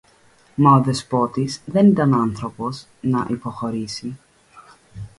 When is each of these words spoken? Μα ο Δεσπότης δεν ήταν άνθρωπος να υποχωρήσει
Μα 0.55 0.75
ο 0.75 0.81
Δεσπότης 0.81 1.61
δεν 1.65 1.87
ήταν 1.87 2.13
άνθρωπος 2.13 2.85
να 3.01 3.27
υποχωρήσει 3.29 4.17